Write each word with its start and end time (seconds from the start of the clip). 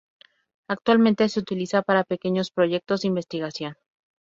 Actualmente 0.67 1.29
se 1.29 1.39
utiliza 1.41 1.83
para 1.83 2.03
pequeños 2.03 2.49
proyectos 2.49 3.01
de 3.01 3.09
investigación. 3.09 3.77